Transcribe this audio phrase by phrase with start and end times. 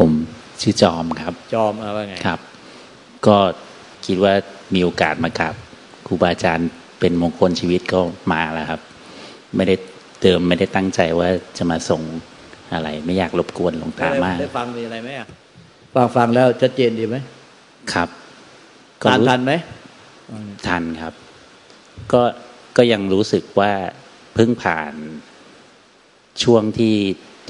[0.00, 0.10] ผม
[0.60, 2.40] ชื่อจอมครับ จอมอะไรว่าไงครับ
[3.26, 3.36] ก็
[4.06, 4.34] คิดว่า
[4.74, 5.54] มีโอกาสมากับ
[6.06, 6.70] ครูบาอาจารย์
[7.00, 8.00] เป็นมงคลชีวิตก็
[8.32, 8.80] มาแล้วครับ
[9.56, 9.74] ไม่ได้
[10.20, 11.28] เติมไม่ได้ตั้งใจว่า
[11.58, 12.02] จะมาส่ง
[12.72, 15.08] อะไร ไม่อยากรบกวนหลวงตามากได้ฟังมีอะไรไหม
[15.94, 17.16] ฟังฟังแล้วชัดเจนดีไหม
[17.92, 18.08] ครับ
[19.02, 19.52] ทานทันไหม
[20.68, 21.14] ทันครับ
[22.12, 22.22] ก็
[22.76, 23.72] ก็ยังรู้สึกว่า
[24.34, 24.92] เพิ่งผ่าน
[26.42, 26.94] ช่วงที่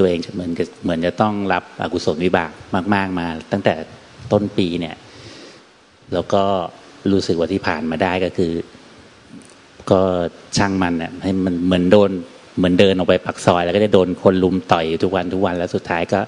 [0.00, 0.50] ตัวเองเหมือน
[0.84, 2.50] เหมือนจะต้องรับอกุศลวิบาก
[2.94, 3.74] มาก ๆมา ตั้งแต่
[4.32, 4.96] ต้นปีเนี่ย
[6.12, 6.44] แล้วก็
[7.12, 8.52] รู้สึกว่าที่ผ่านมาได้ก็คือ
[9.90, 10.00] ก็
[10.56, 12.10] ช่างมันเนี่ยให้มันเหมือนโดน
[12.56, 16.20] เหมือนเดินออกไปปักซอย แล้วก็จะโดนคนลุมต่อยทุกวันทุกวันแล้วสุดท้ายก็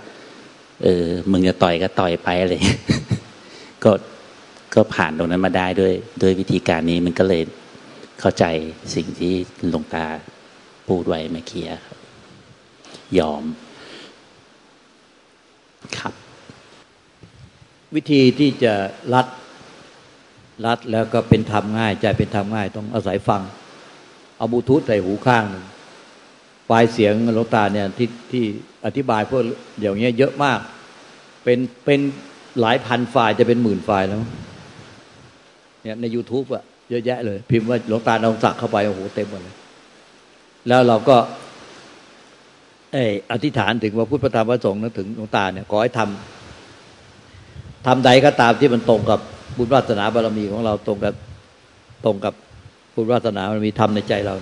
[0.84, 2.52] เออมึงจะต่อยก็ต่อยไปอะไร
[3.84, 3.92] ก็
[4.74, 5.92] ก็ผ่านตรงนั้นมาได้ด้วย
[6.22, 7.42] ด้วยวิธีการนี้มันก็เลย
[8.20, 8.44] เข้าใจ
[8.94, 9.34] สิ่งที่
[9.70, 10.04] หลวงตา
[10.88, 12.01] พูดไว้เมื่อกี้ครับ
[13.18, 13.44] ยอม
[15.98, 16.14] ครับ
[17.94, 18.74] วิธีที่จะ
[19.14, 19.26] รัด
[20.66, 23.42] รัดแล้วก็เป็นธรรมง่ายใจเป็นธรรมง่าย ต้องอาศัยฟัง
[24.36, 25.64] เอาบูทูธใส่หูข้างหนึ่ง
[26.66, 28.44] ไฟล์เสียงหลวงตาเนี่ยที่ที่
[28.86, 29.42] อธิบายพวก
[29.80, 30.58] อย่างเงี้ยเยอะมาก
[31.44, 32.00] เป็นเป็น
[32.60, 34.22] หลายพันไฟล์จะเป็นหมื่นไฟล์แล้ว
[35.82, 39.56] เนี่ยใน YouTube อะเยอะแยะเลย พิมพ์ว่าหลวงตาลองสักเข้าไป โอ้โห เต็มหมดเลย
[40.68, 41.16] แล้วเราก็
[42.92, 49.20] เอออธิษฐานถึงว่าพุทธธรรมพระสงฆ์นึกถึงหลวงตาเนี่ยขอให้ทำทำใดก็ตามที่มันตรงกับ
[49.56, 51.14] บุญวาสนาบารมีของเราตรงกับ
[52.04, 52.34] ตรงกับ
[52.94, 54.34] บุญวาสนาบารมีธรรมในใจเรา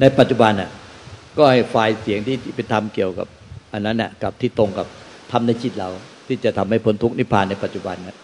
[0.00, 0.70] ในปัจจุบันน่ะ
[1.38, 3.26] ก็ให้ไฟล์เสียงที่เป็นธรรมเกี่ยวกับ
[3.72, 4.86] อันนั้นน่ะกับที่ตรงกับ
[5.32, 5.88] ธรรมในจิตเรา
[6.26, 8.16] ที่จะทำให้พ้นทุกข์นิพพานในปัจจุบันน่ะ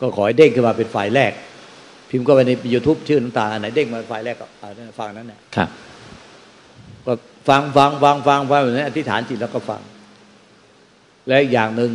[0.00, 1.32] ก็ขอให้เด้งขึ้นมาเป็นฝ่ายแรก
[2.10, 4.46] พิมพ์ก็ไปในยูทูบชื่อน้ำตาอันไหนเด้งมาฝ่ายแรกก็
[4.98, 5.68] ฟังนั้นเนี่ยครับ
[7.48, 9.80] ฟังฟังฟังฟังฟังแบบนี้อธิษฐานจิตแล้วก็ฟัง
[11.28, 11.92] และอย่างหนึ่ง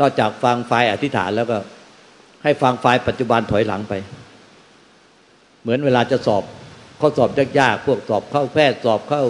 [0.00, 1.58] นอกจากฟังไฟอธิษฐานแล้วก็
[2.42, 3.94] ให้ฟังไฟปัจจุบันถอยหลังไป
[5.62, 6.42] เหมือนเวลาจะสอบ
[7.00, 9.24] ข้อสอบยากๆพวกสอบเข้าแพทย์สอบเข้า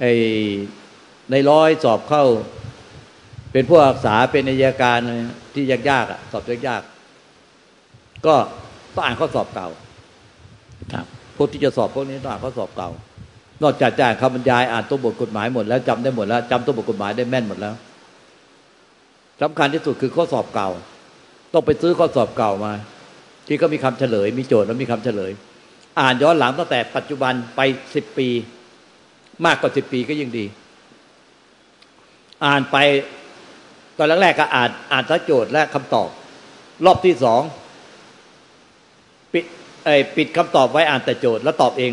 [0.00, 0.04] ไอ
[1.30, 2.24] ในร้อยสอบเข้า
[3.52, 4.98] เป็นผู้รักษาเป็นนายการ
[5.54, 8.34] ที่ยากๆอะ สอบยากๆก็
[8.94, 9.68] ต้องอ่านข้อสอบเก่า
[10.92, 11.06] ครับ
[11.36, 12.90] พวกที่จะสอบพวกนี้ต้องอ่านข้อสอบเก่า
[13.62, 17.74] นอกจากจะอ่านคำบรรยายอ่านตัวบทกฎหมายหมดแล้วจำได้หมดแล้วจำตัวบทกฎหมายได้แม่นหมดแล้ว
[19.42, 20.68] สำคัญที่สุดคือข้อสอบเก่า
[21.52, 22.72] ต้องไปซื้อข้อสอบเก่ามา
[23.46, 25.30] ที่ก็มีคำเฉลย มีโจทย์แล้วมีคำเฉลย
[26.00, 27.60] อ่านย้อนหลังตั้งแต่ปัจจุบันไป
[27.94, 28.28] สิบปี
[29.46, 30.44] มากกว่าสิบปีก็ยิ่งดี
[32.44, 32.76] อ่านไป
[33.98, 36.08] ตอนแรกๆก็อ่านอ่านทั้งโจทย์และคำตอบ
[36.84, 37.42] รอบที่สอง
[39.32, 39.44] ปิด
[39.84, 41.92] ไอปิดคำตอบไว้อ่านแต่โจทย์แล้วตอบเอง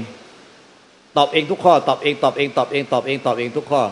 [1.17, 3.83] ตอบเองทุกข้อ ตอบเองตอบเองตอบเองตอบเองตอบเองทุกข้อ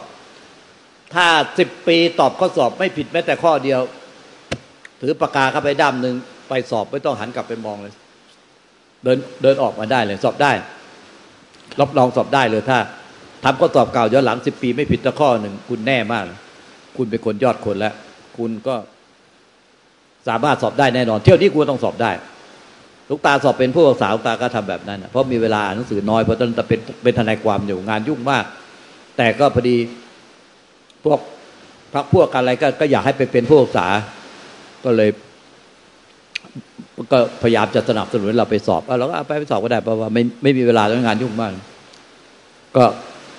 [1.13, 1.27] ถ้า
[1.59, 3.79] สิบปีตอบข้อสอบไม่ผิดแม้แต่ข้อเดียว
[5.01, 6.15] ถือปากกาเข้าไปด้ามหนึ่ง
[6.49, 7.93] ไปสอบไม่ต้องหันกลับไปมองเลย
[9.03, 10.51] เดินเดินออกมาได้เลยสอบได้
[11.79, 12.79] รับรองสอบได้เลยถ้า
[13.43, 16.23] ทำข้อสอบเก่าย้อนหลังสิบปี ไม่ผิดแต่ข้อหนึ่งคุณแน่มาก
[16.97, 17.93] คุณเป็นคนยอดคนแล้ว
[18.37, 18.75] คุณก็
[20.27, 22.11] สามารถสอบได้แน่นอน เที่ยวที่คุณต้องสอบได้
[23.09, 28.45] ลูกตาสอบเป็นผู้ศึกษาลูกตาก็ทำแบบนั้น เพราะมีเวลาอ่านหนังสือน้อยเพราะตอนเป็นเป็นทนายความอยู่งานยุ่งมาก
[29.17, 29.77] แต่ก็พอดี
[31.05, 31.19] พวก
[31.93, 33.87] พักพวกอะไรก็ก็อยากให้ไปเป็นผู้ศึกษา
[34.85, 35.09] ก็เลย
[37.11, 41.51] ก็พยายามจะสนับสนุนเราไปสอบเราก็ไปไปสอบก็ได้เพราะว่าไม่ไม่มีเวลาแล้วงานยุ่งมาก
[42.77, 42.85] ก็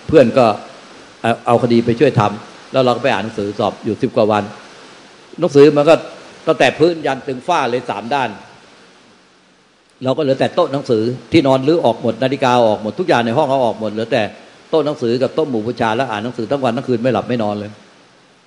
[0.07, 0.47] เพื่อนก็
[1.47, 4.45] เอาคดีไปช่วยทำแล้วเราก็ไปอ่านหนังสือสอบอยู่สิบกว่าวัน
[5.39, 5.95] หนังสือมันก็
[6.47, 8.29] ตั้งแต่พื้นยันถึงฝ้าเลยสามด้าน
[10.05, 11.03] เราก็เหลือแต่โต๊ะหนังสือ
[11.33, 14.23] ที่นอนรื้อออกหมดนาฬิกาออกหมดทุกอย่างในห้องเขาออกหมดเหลือแต่
[14.71, 17.71] โต๊ะหนังสือกับโต๊ะหมู่บูชาแล้วอ่านหนังสือทั้งวันทั้งคืนไม่หลับไม่นอนเลย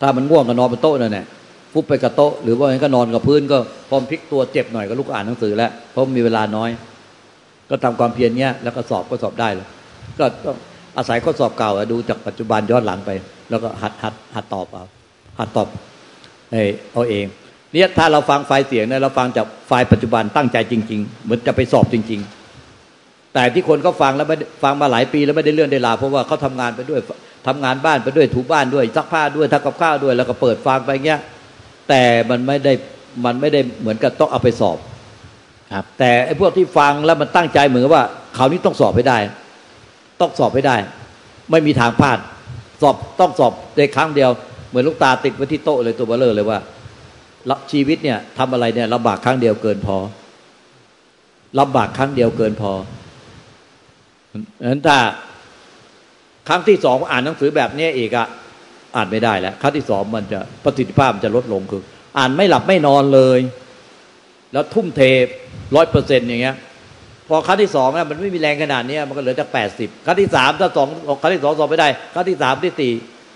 [0.02, 1.26] ถ้ามันง่วงก็นอนบนโต๊ะนั่นแหละ
[1.74, 3.58] ฟุบไปกับโต๊ะหรือว่าก็นอนกับพื้นก็
[3.90, 6.70] พร้อมพลิกตัวเจ็บหน่อยก็ลุกอ่านหนังสือแล้วเพราะมีเวลาน้อย
[7.70, 9.68] ก็ทำความเพียรเงี้ยแล้วก็สอบก็สอบได้เลย
[10.20, 10.58] ก็ต้อง
[10.98, 13.12] อาศัยข้อสอบเก่าดูจากปัจจุบันย้อนหลังไป
[13.50, 14.86] แล้วก็หัดหัดหัดตอบเอา
[15.40, 15.68] หัดตอบ
[16.94, 17.26] เอาเอง
[17.74, 22.22] เนี่ยถ้าเราฟังไฟล์เสียงเนี่ยเราฟังจากไฟล์ปัจจุบันตั้งใจจริง ๆ เหมือนจะไปสอบจริง
[22.76, 27.00] ๆ แต่ที่คนเขาฟังแล้วไม่ฟังมาหลายปีแล้วไม่ได้เลื่อนได้ลาเพราะว่าเขาทำงานไปด้วย
[27.48, 31.20] ทำงานบ้านไปด้วยถูบ้านด้วยซักผ้าด้วยทำกับข้าวด้วย แล้วก็เปิดฟังไปเงี้ย
[31.90, 32.74] แต่มันไม่ได้
[33.26, 34.78] มันไม่ได้เหมือนกับต้องเอาไปสอบ
[35.74, 38.04] ครับ แต่ไอ้พวกที่ฟังแล้วมันตั้งใจเหมือนว่า
[38.36, 39.18] เขานี้ต้องสอบให้ได้
[40.22, 40.76] ต้องสอบให้ได้
[41.52, 42.18] ไม่มีทางพลาด
[42.82, 44.30] สอบต้องสอบในครั้งเดียว
[44.70, 46.60] เหมือนลูกตาติดไว้ที่โต๊ะเลยตัวเบลเลอร์เลยว่า
[47.72, 49.98] ชีวิตเนี่ยทำอะไรเนี่ยลำบากครั้งเดียวเกินพอ
[51.60, 52.72] ลำบากครั้งเดียวเกินพอ
[54.60, 54.98] ฉะนั้นถ้า
[56.48, 58.28] ครั้งที่สองอ่านหนังสือแบบนี้อีกอะ
[58.96, 61.84] อ่านไม่ได้แล้วขั้นที่สองมันจะประสิทธิภาพมันจะลดลงคือ
[62.18, 63.40] อ่านไม่หลับไม่นอนเลย
[64.54, 65.02] แล้วทุ่มเท
[65.76, 66.56] ร้อยเปอร์เซ็นต์อย่างเงี้ย
[67.28, 70.88] พอขั้นที่สองนะมันไม่มีแรงขนาดนี้มันก็เหลือจากแปดสิบขั้นที่สามถ้าสอง
[71.22, 72.94] ขั้นที่สองสอบไม่ได้ขั้นที่สามที่สี่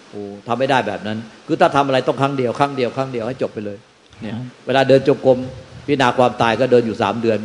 [0.09, 1.17] โอ้ทำไม่ได้แบบนั้น
[1.47, 3.77] คือถ้าทำอะไรต้องครั้งเดียวครั้งเดียวครั้งเดียวให้จบไปเลย
[4.23, 4.35] เนี่ย
[4.65, 5.37] เวลาเดินจงกรม
[5.85, 7.39] พิจารณาความตายก็เดินอยู่สามเดือน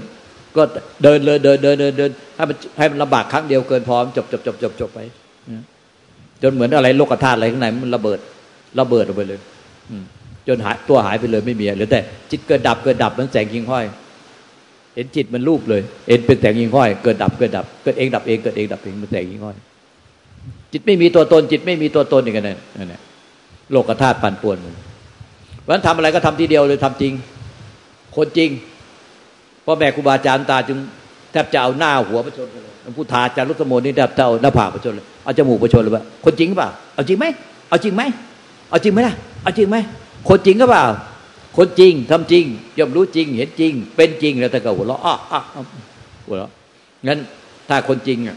[0.57, 0.63] ก็
[1.03, 5.01] เดินเลยเดินเดินเดินเดินให้มันให้มันลำบากครั้งเดียวเกินพอจบจบจบจบจบไป
[6.43, 8.19] จนเหมือนอะไรโลกธาตุอะไรข้างในมันระเบิด
[8.81, 9.41] ระเบิดออกไปเลย
[10.49, 13.85] จนหายตัวหายไปเลยไม่มีเหลือแต่จิตเกิดดับเกิดดับมันแสงยิงห้อย
[14.95, 19.57] เห็นจิตมันรูปเลยเอ็นเป็นแสงยิงห้อย เกิดดับเกิดดับเกิดเองดับเองเกิดเองดับเองมันแสงยิงห้อย
[20.73, 23.01] จิตไม่มีตัวตนจิตไม่มีตัวตนอย่างนั้นนั่นแหละ
[23.73, 24.88] โลกธาตุปั่นป่วนมันเพ
[25.69, 27.13] ราะฉะนั้นทำอะไรก็ทำทีเดียวเลยทำจริง
[28.17, 28.51] คนจริง
[29.65, 30.79] พ่อแม่ครูบาอาจารย์ตาจึง
[31.33, 32.63] แทบจะเอาหน้าหัวประชนเลย
[32.97, 37.27] พุทธาจารุสมนนี่แทบจะเอาหน้าผากประชนเลยเอาจมูกประชนเลยว่าคนจริงเปล่าเอาจริงไหม
[37.69, 38.03] เอาจริงไหม
[38.71, 39.77] เอาจริงไหมล่ะเอาจริงไหม
[40.29, 40.85] คนจริงก็เปล่า
[41.57, 42.45] คนจริงทำจริง
[42.79, 45.15] ย่อมรู้จริง เห็นจริง เป็นจริงแล้วแต่ก็หัวเราะอ้อ
[46.27, 46.51] หัวเราะ
[47.07, 47.19] งั้น
[47.69, 48.37] ถ้าคนจริงอะ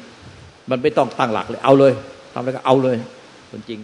[0.70, 1.94] มันไม่ต้องตั้งหลักเลย เอาเลย
[2.34, 2.96] ทำอะไรก็เอาเลย
[3.52, 3.80] คนจริง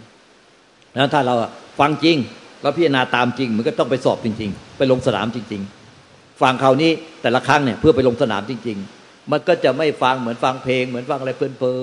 [0.91, 1.33] แล้วถ้าเรา
[1.79, 2.17] ฟังจริง
[2.61, 5.61] เราพิจารณาตามจริงมันก็ต้องไปสอบจริง ๆ ไปลงสนามจริง
[6.01, 11.75] ๆ ฟังคราวนี้แต่ละครั้งเนี่ยเพื่อไปลงสนามจริง ๆ มันก็จะไม่ฟังเหมือนฟังเพลง เหมือนฟังอะไรเพลิ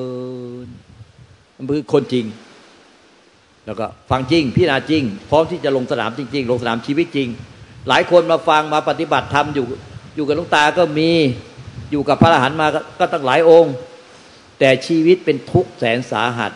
[0.66, 2.24] นๆมันคือคนจริง
[3.66, 7.28] แล้วก็ฟังจริงพิจารณาจริง พร้อมที่จะลงสนามจริง ๆ ลงสนามชีวิตจริง
[7.88, 9.66] หลายคนมาฟังมาปฏิบัติธรรมอยู่
[10.16, 11.10] อยู่กับลุงตาก็มี
[11.90, 12.66] อยู่กับพระอรหันต์มา
[12.98, 13.74] ก็ตั้งหลายองค์
[14.58, 16.52] แต่ชีวิตเป็นทุกข์แสนสาหัส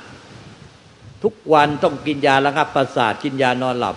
[1.22, 3.96] ทุกวันต้องกินยาระงับประสาทกินยานอนหลับ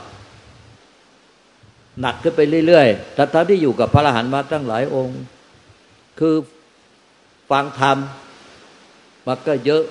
[2.01, 5.19] หนักขึ้นไปเรื่อยๆทั้งทที่อยู่กับพระอรหันต์มาตั้งหลายองค์
[6.19, 6.35] คือ
[7.51, 7.97] ฟังธรรม
[9.27, 9.83] มันก็เยอะ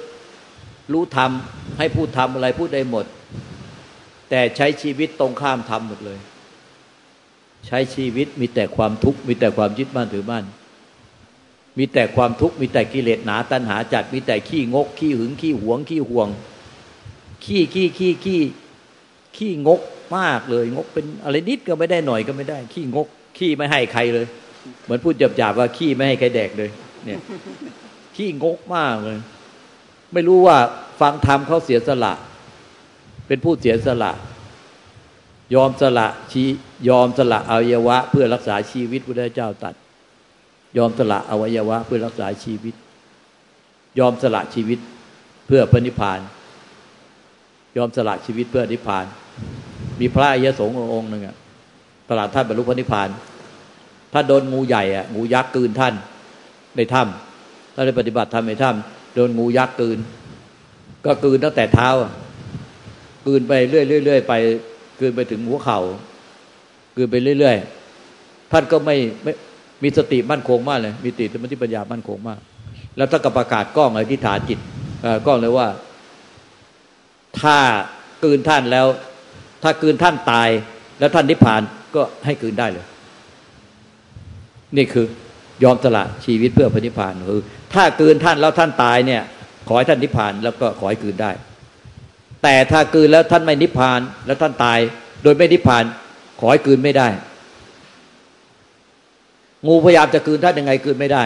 [0.92, 1.30] รู้ธรรม
[1.78, 3.04] ให้พูดธรรมอะไรพูดได้หมด
[4.30, 6.18] แต่ใช้ชีวิตตรงข้ามธรรมหมดเลย
[7.66, 10.44] ใช้ชีวิตมีแต่ความทุกข์มีแต่ความยึดมั่นถือมั่น
[11.78, 16.28] มีแต่ความทุกข์มีแต่กิเลสหนา ตัณหาจัด มีแต่ขี้งก ขี้หึงขี้หวง ขี้ห่วง
[17.44, 18.40] ขี้ขี้ขี้ขี้
[19.36, 19.80] ขี้งก
[20.16, 23.08] มากเลย งกเป็นอะไรนิดก็ไม่ได้หน่อยก็ไม่ได้ ขี้งก
[23.38, 24.26] ขี้ไม่ให้ใครเลย
[24.84, 26.70] เหมือนพูดหยาบๆว่าขี้ไม่ให้ใครแดกเลย
[27.04, 27.18] เนี่ย
[28.16, 29.18] ขี้งกมากเลย
[30.12, 30.56] ไม่รู้ว่า
[31.00, 32.12] ฟังธรรมเขาเสียสละ
[33.26, 34.12] เป็นผู้เสียสละ
[35.54, 36.42] ยอมสละชี
[36.88, 39.74] ยอมสละอวัยวะ เพื่อรักษาชีวิตพระเจ้าตัด
[40.78, 42.74] ยอมสละอวัยวะ เพื่อรักษาชีวิต
[43.98, 44.78] ยอมสละชีวิต
[45.46, 46.20] เพื่อพระนิพพาน
[47.76, 49.06] ยอมสละชีวิตเพื่อนิพพาน
[50.00, 51.36] มีพระอริยสงฆ์องค์หนึ่งอะ
[52.08, 53.08] ตลาดท่านบรรลุพระนิพพาน
[54.12, 55.94] ถ้านโดนงูใหญ่อะงูยักษ์กืนท่าน
[56.76, 59.98] ในถ้ำถ้านได้ปฏิบัติธรรมในถ้ำโดนงูยักษ์กืน
[61.04, 61.88] ก็กืนตั้งแต่เท้า
[63.26, 64.34] กืนไปเรื่อยๆไป
[65.00, 65.80] กืนไปถึงหัวเขา่า
[66.96, 69.32] กืนไปเรื่อยๆท่านก็ไม่ไม่
[69.82, 72.38] มีสติมั่นคงมากเลย มีสติสมาธิปัญญามั่นคงมาก
[72.96, 74.58] แล้วถ้านกับประกาศกล้องอธิษฐานจิต
[75.26, 75.68] กล้องเลยว่า
[77.40, 77.56] ถ้า
[78.24, 78.86] กืนท่านแล้ว
[79.62, 80.48] ถ้าคืนท่านตาย
[80.98, 81.60] แล้วท่านนิพพาน
[81.94, 82.86] ก็ให้คืนได้เลย
[84.76, 85.06] นี่คือ
[85.64, 87.42] ยอมสละชีวิตเพื่อพระนิพพานคือ
[87.74, 89.22] ถ้าคืนท่านแล้วท่านตายเนี่ย
[89.68, 91.30] ขอให้ท่านนิพพานแล้วก็ขอให้คืนได้
[92.42, 94.78] แต่ถ้าคืนแล้วท่านไม่นิพพานแล้วท่านตาย
[95.22, 95.84] โดยไม่นิพพาน
[96.40, 97.08] ขอให้คืนไม่ได้
[99.66, 101.24] งูพยายามจะคืนท่านยังไงคืนไม่ได้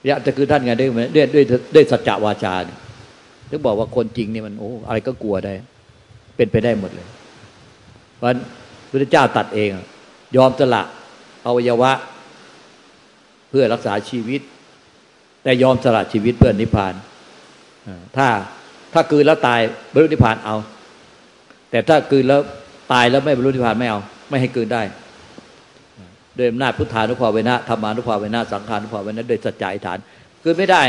[0.00, 1.44] พยายามจะคืนท่านไงด้วยด้วยด้วย
[1.74, 2.54] ด้วยสัจจวาจา
[3.50, 5.54] ถึงบอกว่าคนจริงนี่มันโอ้อะไรก็กลัวได้
[6.38, 7.08] เป็นไปได้หมดเลย
[8.16, 8.28] เพราะ
[8.90, 9.70] พระเจ้าตัดเอง
[10.36, 10.82] ยอมสละ
[11.46, 11.92] อวัยวะ
[13.50, 14.40] เพื่อรักษาชีวิต
[15.42, 16.94] แต่ยอมสละชีวิตเพื่อนิพพาน
[18.16, 18.28] ถ้า
[18.92, 19.60] ถ้าคืนแล้วตาย
[19.92, 20.56] บรรลุนิพพานเอา
[21.70, 22.40] แต่ถ้าคืนแล้ว
[22.92, 24.82] ตายแล้วไม่บรรลุนิพพานไม่เอา ไม่ให้คืนได้
[26.36, 29.98] โดยอำนาจพุทธานุภาเวนะธรรมานุภาเวนะสังขานุภาเวนะโดยสัจจะอธิษฐาน
[30.42, 30.82] คืนไม่ได้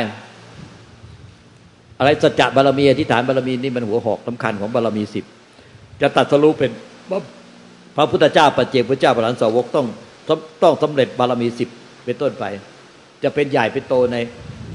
[1.99, 5.25] อะไรสัจจะบารมีอธิษฐานบารมีนี่มันหัวหอกสำคัญของบารมีสิบ
[6.01, 6.71] จะตัดสรุปเป็น
[7.95, 9.85] พระพุทธเจ้าปัจเจกพระเจ้าพระหลานสาวกต้อง
[10.63, 11.69] ต้องสำเร็จบารมีสิบ
[12.05, 12.45] เป็นต้นไป
[13.23, 14.17] จะเป็นใหญ่เป็นโตใน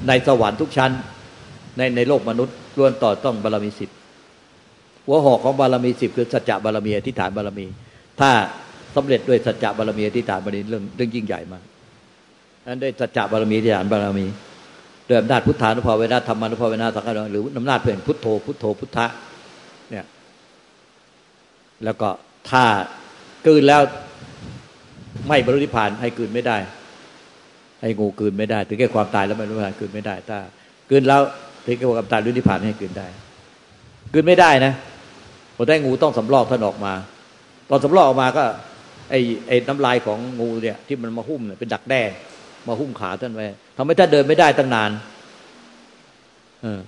[0.08, 0.90] ในสวรรค์ทุกชั้น
[1.76, 3.90] ในในโลกมนุษย์ล้วนต่อต้องบารมีสิบ
[5.06, 7.66] หัวหอกของบารมีสิบคือสัจจะบารมีอธิษฐานบารมี
[8.20, 8.30] ถ้า
[8.96, 11.62] สำเร็จด้วยสัจจะบารมีอธิษฐานบารมีเรื่องเรื่องยิ่งใหญ่มาก
[12.66, 14.26] นั้นด้วยสัจจะบารมีอธิษฐานบารมี
[15.08, 19.33] ด้วยอำนาจพุทธานุภาเวนะธรรมานุภาเวนะสังฆานุหรืออำนาจเพื่อนพุทโธพุทโธพุทธะเนี่ย
[21.84, 22.08] แล้วก็
[22.50, 22.64] ถ้า
[23.46, 23.82] กืนแล้ว
[25.28, 26.56] ไม่บรรลุนิพพานให้กืนไม่ได้
[27.80, 30.38] ให้งูกืนไม่ได้ ถึงแค่ความตายแล้วไม่รู้นิพพากืนไม่ได้ ถ้า
[30.90, 31.20] กืนแล้ว
[31.66, 33.06] ถึงแค่ความตายรู้นิพพานให้กืนได้
[34.12, 34.72] คืนไม่ได้นะ
[35.56, 36.92] พอได้งูต้องสำลอกท่านออกมา
[37.70, 38.44] ตอนสำลอกออกมาก็
[39.10, 42.02] ไอ้ไอ้น้ำลายของงูเนี่ยที่มันมาหุ้มเนี่ยเป็นดักแด้
[42.68, 44.90] มาหุ้มขาท่านไว้ทำให้ท่านเดินไม่ได้ตั้งนาน
[46.62, 46.80] เออ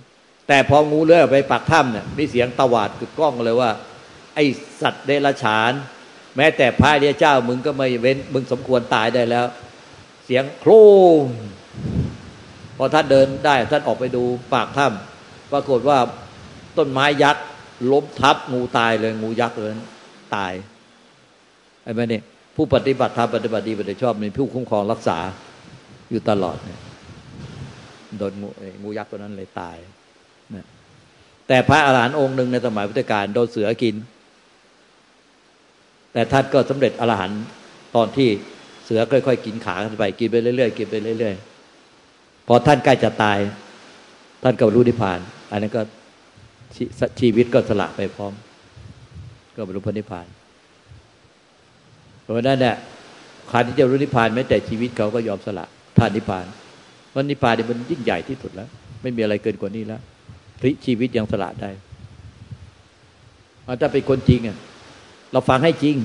[0.48, 3.70] แต่พองูเลื้อยไปปากถ้ำเนี่ยมีเสียงตวาดกึกก้องเลยว่า
[4.36, 4.40] ไอ
[4.80, 5.72] สัตว์เดรัจฉาน
[6.36, 9.46] แม้แต่พระเดียเจ้ามึงก็ไม่เว้น มึงสมควรตายได้แล้ว
[10.24, 10.70] เสียงโคร
[11.24, 11.26] ม
[12.76, 14.22] พอท่านเดินได้ท่านออกไปดู
[14.54, 15.98] ปากถ้ำปรากฏว่า
[16.78, 17.44] ต้นไม้ยักษ์
[17.92, 19.72] ล้มทับงูตายเลย งูยักษ์เลย
[20.36, 20.52] ตาย
[21.82, 22.22] ไอ้แม่เนี่ย
[22.56, 25.18] ผู้ปฏิบัติธรรมปฏิบัติดีปฏิบัติชอบมีผู้คุ้มครองรักษา
[26.10, 26.80] อยู่ตลอดเนี่ย
[28.18, 28.48] โดนงู
[28.82, 29.76] งูยักษ์ตัวนั้นเลยตาย
[30.54, 30.66] นะ
[31.48, 33.94] แต่พระอาหารหันต์องค์หนึ่งในสมัยพุทธกาลโดนเสือกิน
[36.16, 37.42] แต่ท่านก็สำเร็จอรหันต์
[37.96, 38.28] ตอนที่
[38.84, 43.38] เสือค่อยๆกินขาไปกินไปเรื่อยๆกินไปเรื่อยๆพอท่านใกล้จะตาย
[44.42, 45.18] ท่านก็รู้นิพพาน
[45.50, 45.82] อันนั้นก็
[47.20, 48.32] ชีวิตก็สละไปพร้อม
[49.56, 50.26] ก็บรรลุพระนิพพาน
[52.22, 52.76] เพราะนั้นเนี่ย
[53.48, 55.64] ใครที่จะรู้นิพพานแม้แต่ชีวิตเขาก็ยอมสละ
[55.98, 56.46] ท่านนิพพาน
[57.10, 58.68] เพราะนิพพานเนี่ยมันยิ่งใหญ่ที่สุดแล้ว
[59.02, 60.00] ไม่มีอะไรเกินกว่านี้แล้ว
[60.84, 61.70] ชีวิตยังสละได้
[63.80, 64.58] ถ้าเป็นคนจริงอะ
[65.32, 65.96] เราฟังให้จริง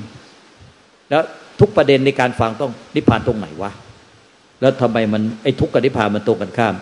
[1.10, 1.24] แล้ว
[1.60, 3.72] ทุกประเด็นในการฟังต้องนิพพานตรงไหนวะ
[4.62, 6.76] แล้วทำไมมันไอ้ทุกข์กับนิพพานมันตรงกันข้าม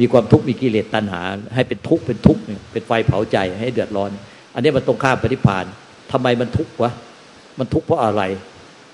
[0.00, 1.20] มีความทุกข์มีกิเลสตัณหา
[1.54, 2.40] ให้เป็นทุกข์เป็นทุกข์
[2.72, 4.10] เป็นไฟเผาใจให้เดือดร้อน
[4.54, 5.64] อันนี้มันตรงข้ามปฏิพพาน
[6.12, 6.92] ทำไมมันทุกข์วะ
[7.58, 8.22] มันทุกข์เพราะอะไร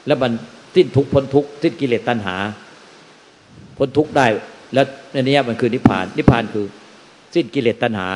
[0.07, 0.33] แล้วมัน
[0.75, 2.37] สิ้นทุกข์พ้นทุกข์สิ้นกิเลสตัณหา
[3.79, 4.27] พ้นทุกข์ได้
[4.75, 6.67] แล้วในนี้มันคือนิพพาน นิพพานคือ
[7.35, 8.09] สิ้นกิเลสตัณหา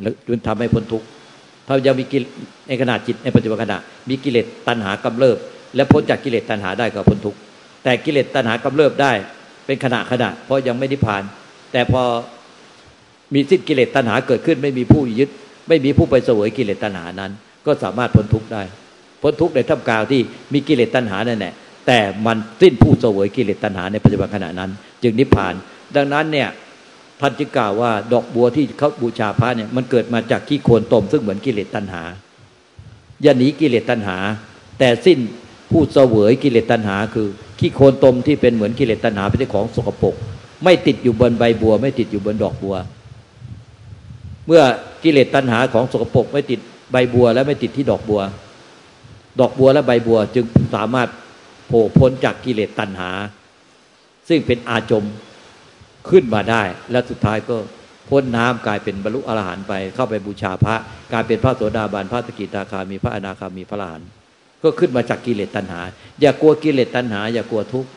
[0.00, 1.06] แล้วจนทำให้พ้นทุกข์
[1.66, 2.18] ถ้ายังมีกิ
[2.68, 5.38] ในขณะจิตในปัจจุบันขณะ มีกิเลสตัณหากำเริบ
[5.76, 7.38] และพ้นจากกิเลสตัณหาได้ก็พ้นทุกข์
[7.84, 9.12] แต่กิเลสตัณหากำเริบได้
[9.66, 11.22] เป็นขณะขณะ เพราะยังไม่นิพพาน
[11.72, 12.02] แต่พอ
[13.34, 15.30] มีสิ้นกิเลสตัณหาเกิดขึ้น ไม่มีผู้ยึด
[15.68, 17.32] ไม่มีผู้ไปเสวยกิเลสตัณหานั้น
[17.66, 18.62] ก็สามารถพ้นทุกข์ได้
[19.22, 20.20] พ้นทุกข์ในท่ามกลางที่
[20.52, 21.54] มีกิเลสตัณหานั่นแหละ
[21.86, 24.70] แต่มันสิ้นผู้เสวยกิเลสตัณหาในปัจจุบันขณะนั้น
[25.02, 25.54] จึงนิพพาน
[25.96, 26.48] ดังนั้นเนี่ย
[27.20, 32.02] ท่านจึงกล่าวว่า ดอกบัวที่เขาบูชาพระเนี่ยมันเกิดมาจากขี้โคนตม ซึ่งเหมือนกิเลสตัณหา
[33.22, 34.18] อย่าหนีกิเลสตัณหา
[34.78, 35.18] แต่สิ้น
[35.70, 37.26] ผู้เสวยกิเลสตัณหา คือ
[37.58, 40.14] ขี้โคนตมที่เป็นเหมือนกิเลสตัณหาเป็นของสกปรก
[40.64, 42.76] ไม่ติดอยู่บนใบบัว ไม่ติดอยู่บนดอกบัว
[44.46, 44.62] เมื่อ
[45.02, 46.60] กิเลสตัณหาของสกปรกไม่ติด
[46.92, 48.20] ใบบัว และไม่ติดที่ดอกบัว
[49.40, 50.44] ดอกบัวและใบบัวจึง
[50.74, 51.08] สามารถ
[51.66, 53.10] โผล่พ้นจากกิเลสตัณหา
[54.28, 55.04] ซึ่งเป็นอาจม
[56.10, 57.56] ขึ้นมาได้ และสุดท้ายก็
[58.08, 60.74] พ้นน้ำกลายเป็นบรรลุอรหันต์ไป เข้าไปบูชาพระ
[61.12, 64.08] กลายเป็นพระโสดาบันพระสกิทาคามีพระอนาคามีพระอรหันต์
[64.62, 65.80] ก็ขึ้นมาจากกิเลสตัณหา
[66.20, 67.90] อย่ากลัวกิเลสตัณหา อย่ากลัวทุกข์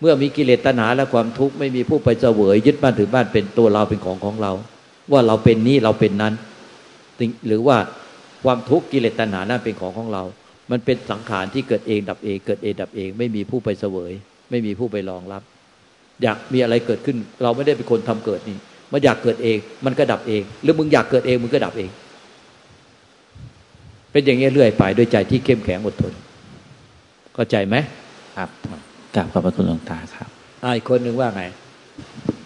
[0.00, 4.52] เมื่อมีกิเลสตัณหาและความทุกข์ไม่มีผู้ไปเสวยยึดบ้านถือบ้านเป็นตัวเราเป็นของของเรา
[5.12, 6.34] ว่าเราเป็นนี้เราเป็นนั้น
[7.46, 7.76] หรือว่า
[8.44, 10.22] ความทุกข์กิเลสตัณหานั้นเป็นของของเรา
[10.70, 14.12] มันเป็นสังขารที่เกิดเองดับเอง เกิดเองดับเอง ไม่มีผู้ไปเสวย
[14.50, 15.42] ไม่มีผู้ไปรองรับ
[16.22, 18.58] อยากมีอะไรเกิดขึ้น เราไม่ได้เป็นคนทำเกิดนี่
[18.92, 21.90] มันอยากเกิดเอง มันก็ดับเอง หรือมึงอยากเกิดเองมึงก็ดับเอง
[24.12, 26.12] เป็นอย่างนี้เรื่อยไปด้วยใจที่เข้มแข็งอดทน
[27.34, 27.76] เข้าใจไหม
[28.36, 28.48] ครับ
[29.14, 30.28] กราบขอบพระคุณหลวงตาครับ
[30.62, 31.42] อีกคนหนึ่งว่าไง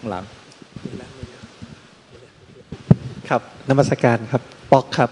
[0.09, 0.23] หลัง
[3.29, 4.41] ครับนมัสการครับ
[4.71, 5.09] ปอกครับ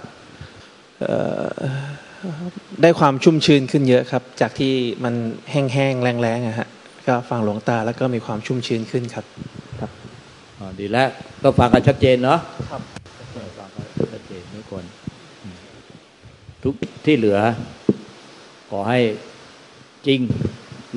[2.82, 5.14] ได้ความชุ่มชื้นขึ้นเยอะครับ จากที่มัน
[5.52, 6.68] แห้งๆแรงๆอะฮะ
[7.08, 9.26] ก็ฟังหลวงตาแล้วก็มีความชุ่มชื้นขึ้นครับ
[9.80, 9.92] ครับ
[10.60, 11.08] อ๋อดีแล้ว
[11.44, 12.40] ก็ฟังกันชัดเจนเนาะ
[12.72, 12.82] ครับ
[13.60, 14.84] ฟังกันชัดเจนทุกคน
[16.64, 16.74] ทุก
[17.06, 17.40] ที่เหลือ
[18.70, 19.00] ขอให้
[20.08, 20.20] จริง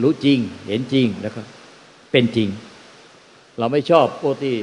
[0.03, 1.41] รู้จริง เห็นจริงแล้วก็
[2.12, 2.49] เป็นจริง
[3.59, 4.55] เราไม่ชอบพวกที่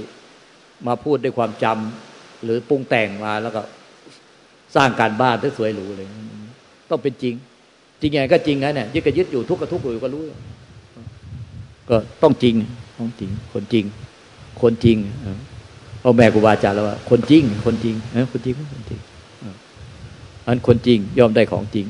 [0.87, 3.61] มาพูดด้วยความจำหรือปรุงแต่งมาแล้วก็
[4.75, 6.07] สร้างการบ้านที่สวยหรูเลย
[6.89, 7.33] ต้องเป็นจริง
[8.01, 10.23] จริงไงก็จริงนะเนี่ยยึดก็ยึดอยู่ทุกข์ก็ทุกข์อยู่ก็รู้
[11.89, 12.55] ก็ต้องจริง
[12.99, 13.85] ต้องจริง คนจริง
[14.61, 14.97] คนจริง
[16.01, 18.99] เอาแม่กูบาอาจารย์แล้วว่าคนจริง คนจริงเออคนจริงคนจริง
[20.47, 21.85] อันคนจริงยอมได้ของจริง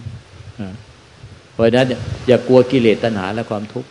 [1.54, 1.88] เพราะนั้น
[2.28, 3.90] อย่ากลัวกิเลสตัณหาและความทุกข์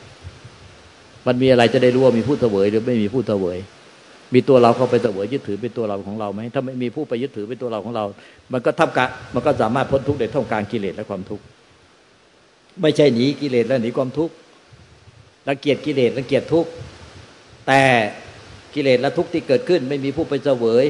[1.26, 3.58] มันมีอะไรจะได้รู้ว่ามีผู้เสวย หรือไม่มีผู้เสวย
[4.34, 8.04] มีตัวเราเข้าไปเสวยยึดถือเป็นตัวเราของเราไหมถ้าไม่มีผู้ไปยึดถือเป็นตัวเราของเรา
[8.52, 11.44] มันก็ทับกะมันก็สามารถพ้นทุกข์ได้ท่องการกิเลสและความทุกข์
[12.82, 14.34] ไม่ใช่หนีกิเลสและหนีความทุกข์
[15.48, 16.70] รังเกียจกิเลสรังเกียจทุกข์
[17.66, 17.82] แต่
[18.74, 20.84] กิเลสและทุกข์ที่เกิดขึ้น ไม่มีผู้ไปเสวย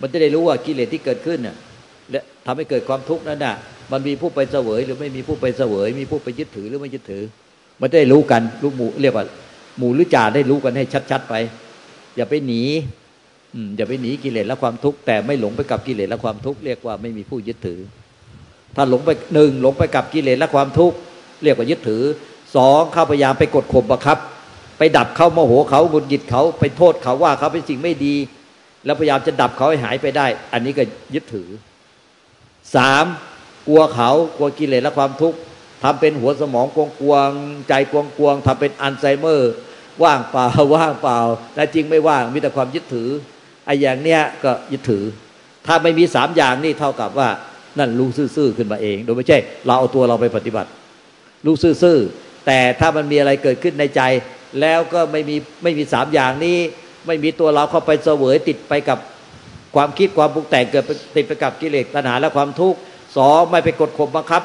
[0.00, 1.56] มันจะได้รู้ว่ากิเลสที่เกิดขึ้นน่ะ
[2.10, 3.54] และทำให้เกิดความทุกข์นั้นน่ะ
[3.92, 7.22] มันมีผู้ไปเสวย หรือไม่มีผู้ไปเสวย มีผู้ไปยึดถือหรือไม่ยึดถือ
[7.80, 9.24] มันได้รู้กันรู้หมู่เรียกว่า
[9.78, 11.34] หมู่หรือจ่าได้รู้กันให้ชัด ๆ ไป
[12.16, 12.62] อย่าไปหนี
[13.54, 17.80] อืมอย่าไปหนีกิเลสและความทุกข์แต่ไม่หลงไปกับกิเลสและความทุกข์เรียกว่าไม่มีผู้ยึดถือ
[18.76, 20.96] ถ้าหลงไปหนึ่งหลงไปกับกิเลสและความทุกข์
[21.42, 22.02] เรียกว่ายึดถือ
[22.56, 24.18] สองเข้าพยายามไปกดข่มบังคับ
[24.78, 28.14] ไปดับเขาโมโหเขาหงุดหงิดเขาไปโทษเขาว่าเขาเป็นสิ่งไม่ดี
[28.84, 30.82] แล้วพยายามจะดับเขาให้หายไปได้ อันนี้ก็
[31.14, 31.48] ยึดถือ
[32.74, 33.04] สาม
[33.68, 35.38] กลัวเขากลัวกิเลสและความทุกข์
[35.82, 37.30] ทำเป็นหัวสมองกวงกวง
[37.68, 39.52] ใจกวงกวงทำเป็นอัลไซเมอร์
[40.02, 41.18] ว่างเปล่าว่างเปล่า
[41.54, 43.08] แต่จริงไม่ว่างมีแต่ความยึดถือ
[43.66, 45.04] ไอ้อย่างเนี้ยก็ยึดถือ
[45.66, 47.28] ถ้าไม่มีสามอย่างนี่เท่ากับว่า
[47.78, 50.70] นั่นรู้ซื่อๆขึ้นมาเอง โดยไม่ใช่ เราเอาตัวเราไปปฏิบัติ
[51.46, 54.02] รู้ซื่อๆ แต่ถ้ามันมีอะไรเกิดขึ้นในใจ
[54.60, 56.58] แล้วก็ไม่มีไม่มีสามอย่างนี้
[57.06, 58.98] ไม่มีตัวเราเข้าไปเสวยติดไปกับ
[59.74, 60.84] ความคิดความปรุงแต่งเกิด
[61.16, 62.78] ติดไปกับกิเลสตัณหาและความทุกข์
[63.16, 64.42] สองไม่ไปกดข่มบังคับ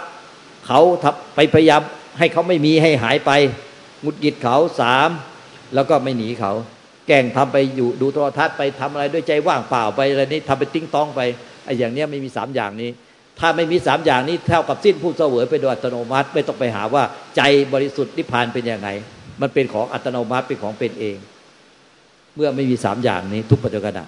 [0.68, 1.82] เขาทับไปพยายาม
[2.20, 3.32] ให้เขาไม่มีให้หายไป
[4.04, 5.10] งุดหงิดเขาสาม
[5.76, 6.52] แล้วก็ไม่หนีเขา
[7.08, 11.22] แกล้งทำไปอยู่ดูโทรทัศน์ไปทำอะไรด้วยใจว่างเปล่าไปอะไรนี้ทำไปติ้งต้องไป
[11.66, 12.90] ไอ้อย่างเนี้ยไม่มีสามอย่างนี้
[13.40, 17.04] ถ้าไม่มีสามอย่างนี้เท่ากับสิ้นผู้เสวยไปโดยอัตโนมัติ ไม่ต้องไปหาว่า
[17.38, 17.42] ใจ
[17.74, 18.90] บริสุทธิ์นิพพานเป็นยังไง
[19.42, 21.18] มันเป็นของอัตโนมัติเป็นของเป็นเอง
[22.36, 24.02] เมื่อไม่มีสามอย่างนี้ ทุกปัจจุบัน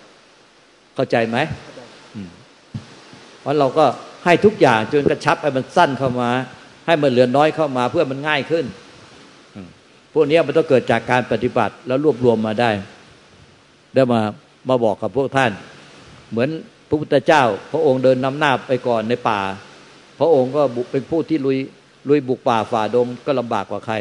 [0.95, 1.37] เข้าใจไหม
[3.41, 3.85] เพราะเราก็
[4.25, 6.29] ให้ทุกอย่างจนกระชับให้มันสั้นเข้ามา
[6.87, 8.65] ให้มันเหลือน้อยเข้ามา เพื่อมันง่ายขึ้น
[10.13, 12.71] พวกนี้มันต้องเกิดจากการปฏิบัติแล้วรวบรวมมาได้
[13.93, 14.21] ได้มา
[14.69, 15.51] มาบอกกับพวกท่าน
[16.31, 16.49] เหมือน
[16.87, 19.39] พระพุทธเจ้า พระองค์เดินนำหน้าไปก่อนในป่า
[20.19, 21.57] พระองค์ก็เป็นผู้ที่ลุย
[22.09, 23.95] ลุยบุกป่าฝ่าดงก็ลำบากกว่าใคร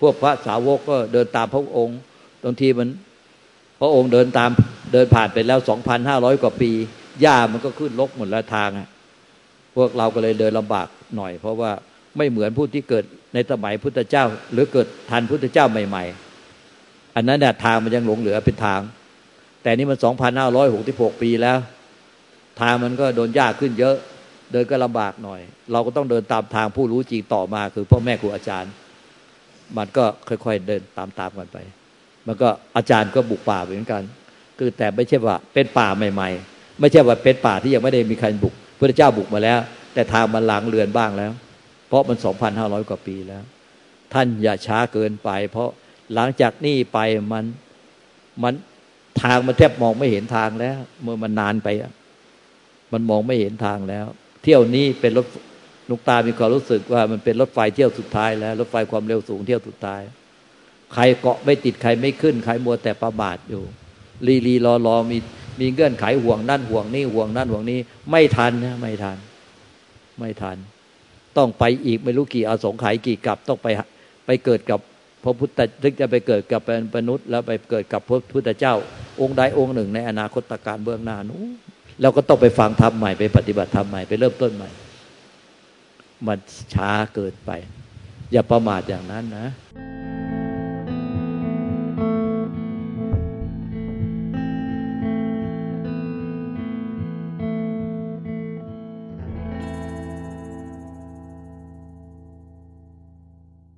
[0.00, 1.98] พวกพระสาวกก็เดินตามพระองค์
[2.44, 2.88] บางทีมัน
[3.80, 4.50] พระองค์เดินตาม
[4.92, 6.70] เดินผ่านไปแล้วสองพันห้าร้อยกว่าปี
[7.20, 8.70] หญ้ามันก็ขึ้นลกหมดแล้วทาง
[9.76, 11.70] พวกเราก็เลยเดินลำบากหน่อย เพราะว่า
[12.16, 16.04] ไม่เหมือนผู้ที่เกิดในสมัยพุทธเจ้า หรือเกิดทันพุทธเจ้าใหม่
[16.60, 18.80] ๆ อันนั้นเนี่ยทางมันยังหลงเหลือเป็นทาง
[19.62, 21.58] แต่นี่มันสองพันห้าร้อยหกสิบหกปีแล้ว
[22.60, 23.96] ทางมันก็โดนยากขึ้นเยอะ
[24.52, 25.40] เดินก็ลำบากหน่อย
[25.72, 28.72] เราก็ต้องเดินตามทางผู้รู้จริงต่อมา คือพ่อแม่ครูอาจารย์
[29.76, 31.58] มันก็ค่อยๆเดินตามๆกันไป
[32.26, 34.02] มันก็อาจารย์ก็บุกป่าเหมือนกัน
[34.58, 39.58] คือแต่ไม่ใช่ว่าเป็นป่าใหม่ ๆ ไม่ใช่ว่าเป็นป่าที่ยังไม่ได้มีใครบุกพระเจ้าบุกมาแล้ว
[39.94, 41.32] แต่ทางมันหลังเรือนบ้างแล้ว
[41.88, 43.42] เพราะมันสองพันห้าร้อยกว่าปีแล้ว
[44.12, 45.68] ท่านอย่าช้าเกินไป เพราะ
[46.14, 46.98] หลังจากนี้ไป
[47.32, 47.44] มัน
[48.42, 48.54] มัน
[49.22, 51.68] ทางมันแทบมองไม่เห็นทางแล้ว เมื่อมันนานไป
[52.94, 54.06] มันมองไม่เห็นทางแล้ว
[54.42, 55.26] เที่ยวนี้เป็นรถ
[55.90, 60.02] นุกตามีความรู้สึกว่ามันเป็นรถไฟเที่ยวสุดท้ายแล้ว รถไฟความเร็วสูงเที่ยวสุดท้าย
[60.94, 63.62] ใครเกาะไม่ติดใครไม่ขึ้น ใครมัวแต่ประมาทอยู่
[64.26, 65.18] ลีลีรอรอมี
[65.60, 67.78] มีเงื่อนไขห่วงนั่นห่วงนี่ห่วงนั่นห่วงนี้
[68.10, 69.16] ไม่ทันนะไม่ทัน
[70.18, 70.56] ไม่ทัน
[71.36, 73.68] ต้องไปอีกไม่รู้กี่อาสงไขยกี่กับต้องไป
[74.26, 74.80] ไปเกิดกับ
[75.24, 78.74] พระพุทธถึงจะไปเกิดกับเป็นมนุษย์ แล้วไปเกิดกับพระพุทธเจ้า
[79.20, 81.44] องค์ใดองค์หนึ่งในอนาคตการเบื้องหน้านู้
[82.02, 84.70] เราก็ต้องไปฟังธรรมใหม่ไปปฏิบัติธรรมใหม่ไปเริ่มต้นใหม่
[86.26, 86.38] มัน
[86.74, 87.50] ช้าเกินไป
[88.32, 89.46] อย่าประมาทอย่างนั้นนะ